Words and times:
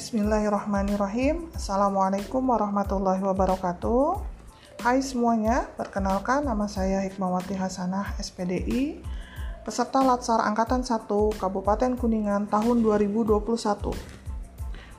Bismillahirrahmanirrahim. 0.00 1.52
Assalamualaikum 1.52 2.40
warahmatullahi 2.40 3.20
wabarakatuh. 3.20 4.16
Hai 4.80 5.04
semuanya, 5.04 5.68
perkenalkan 5.76 6.48
nama 6.48 6.64
saya 6.72 7.04
Hikmawati 7.04 7.52
Hasanah 7.52 8.16
SPDI, 8.16 9.04
peserta 9.60 10.00
Latsar 10.00 10.40
Angkatan 10.40 10.88
1 10.88 11.04
Kabupaten 11.36 12.00
Kuningan 12.00 12.48
tahun 12.48 12.80
2021. 12.80 13.44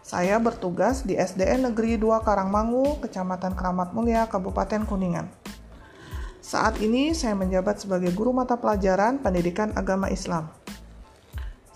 Saya 0.05 0.38
bertugas 0.38 1.02
di 1.02 1.18
SDN 1.18 1.73
Negeri 1.73 1.98
2 1.98 2.22
Karangmangu, 2.22 3.02
Kecamatan 3.02 3.58
Keramat 3.58 3.98
Mulia, 3.98 4.30
Kabupaten 4.30 4.86
Kuningan. 4.86 5.34
Saat 6.45 6.77
ini 6.77 7.18
saya 7.18 7.34
menjabat 7.34 7.81
sebagai 7.81 8.13
guru 8.13 8.38
mata 8.38 8.54
pelajaran 8.54 9.18
Pendidikan 9.18 9.73
Agama 9.73 10.13
Islam. 10.13 10.61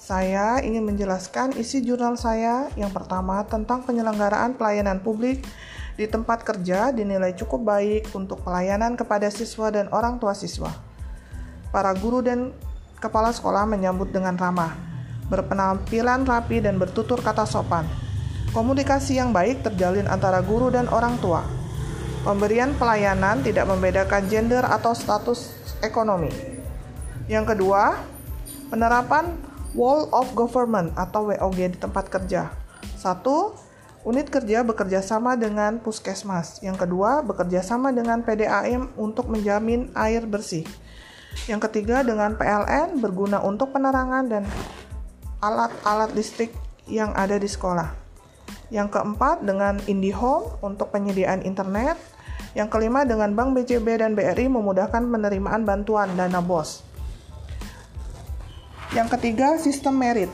Saya 0.05 0.61
ingin 0.61 0.85
menjelaskan 0.85 1.57
isi 1.57 1.81
jurnal 1.81 2.13
saya 2.13 2.69
yang 2.77 2.93
pertama 2.93 3.41
tentang 3.49 3.81
penyelenggaraan 3.81 4.53
pelayanan 4.53 5.01
publik 5.01 5.41
di 5.97 6.05
tempat 6.05 6.45
kerja 6.45 6.93
dinilai 6.93 7.33
cukup 7.33 7.65
baik 7.65 8.13
untuk 8.13 8.45
pelayanan 8.45 8.93
kepada 8.93 9.33
siswa 9.33 9.73
dan 9.73 9.89
orang 9.89 10.21
tua 10.21 10.37
siswa. 10.37 10.69
Para 11.73 11.89
guru 11.97 12.21
dan 12.21 12.53
kepala 13.01 13.33
sekolah 13.33 13.65
menyambut 13.65 14.13
dengan 14.13 14.37
ramah, 14.37 14.77
berpenampilan 15.25 16.21
rapi 16.21 16.61
dan 16.61 16.77
bertutur 16.77 17.17
kata 17.25 17.49
sopan. 17.49 17.89
Komunikasi 18.53 19.17
yang 19.17 19.33
baik 19.33 19.65
terjalin 19.65 20.05
antara 20.05 20.45
guru 20.45 20.69
dan 20.69 20.85
orang 20.85 21.17
tua. 21.17 21.41
Pemberian 22.21 22.77
pelayanan 22.77 23.41
tidak 23.41 23.65
membedakan 23.65 24.29
gender 24.29 24.61
atau 24.69 24.93
status 24.93 25.49
ekonomi. 25.81 26.29
Yang 27.25 27.57
kedua, 27.57 27.97
penerapan 28.69 29.54
Wall 29.75 30.07
of 30.15 30.31
Government 30.33 30.95
atau 30.95 31.27
WOG 31.27 31.75
di 31.75 31.77
tempat 31.77 32.07
kerja. 32.07 32.47
Satu, 32.95 33.51
unit 34.07 34.31
kerja 34.31 34.63
bekerja 34.63 35.03
sama 35.03 35.35
dengan 35.35 35.83
puskesmas. 35.83 36.63
Yang 36.63 36.87
kedua, 36.87 37.19
bekerja 37.27 37.59
sama 37.59 37.91
dengan 37.91 38.23
PDAM 38.23 38.95
untuk 38.95 39.27
menjamin 39.27 39.91
air 39.93 40.23
bersih. 40.23 40.63
Yang 41.51 41.67
ketiga, 41.69 42.07
dengan 42.07 42.39
PLN 42.39 43.03
berguna 43.03 43.43
untuk 43.43 43.75
penerangan 43.75 44.31
dan 44.31 44.43
alat-alat 45.43 46.15
listrik 46.15 46.55
yang 46.87 47.11
ada 47.11 47.35
di 47.35 47.51
sekolah. 47.51 47.91
Yang 48.71 48.95
keempat, 48.95 49.43
dengan 49.43 49.83
IndiHome 49.83 50.63
untuk 50.63 50.95
penyediaan 50.95 51.43
internet. 51.43 51.99
Yang 52.55 52.71
kelima, 52.71 53.03
dengan 53.03 53.35
Bank 53.35 53.51
BCB 53.51 53.99
dan 53.99 54.15
BRI 54.15 54.47
memudahkan 54.47 55.03
penerimaan 55.03 55.67
bantuan 55.67 56.15
dana 56.15 56.39
BOS. 56.39 56.94
Yang 58.93 59.17
ketiga, 59.17 59.57
sistem 59.57 59.97
merit. 59.97 60.29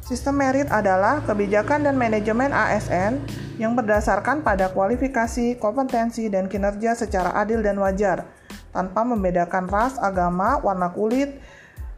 Sistem 0.00 0.40
merit 0.40 0.66
adalah 0.72 1.20
kebijakan 1.22 1.84
dan 1.84 1.94
manajemen 2.00 2.50
ASN 2.50 3.20
yang 3.60 3.76
berdasarkan 3.76 4.40
pada 4.40 4.72
kualifikasi, 4.72 5.60
kompetensi, 5.60 6.32
dan 6.32 6.48
kinerja 6.48 6.96
secara 6.96 7.36
adil 7.36 7.60
dan 7.60 7.76
wajar, 7.76 8.24
tanpa 8.72 9.04
membedakan 9.04 9.68
ras, 9.68 10.00
agama, 10.00 10.56
warna 10.64 10.88
kulit, 10.90 11.36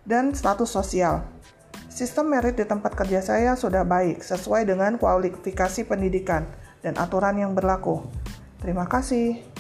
dan 0.03 0.35
status 0.35 0.75
sosial. 0.75 1.23
Sistem 1.87 2.33
merit 2.33 2.59
di 2.59 2.67
tempat 2.67 2.97
kerja 2.99 3.23
saya 3.23 3.53
sudah 3.55 3.87
baik, 3.87 4.25
sesuai 4.25 4.67
dengan 4.67 4.99
kualifikasi 4.99 5.87
pendidikan 5.87 6.49
dan 6.83 6.99
aturan 6.99 7.39
yang 7.39 7.53
berlaku. 7.55 8.03
Terima 8.59 8.89
kasih. 8.91 9.52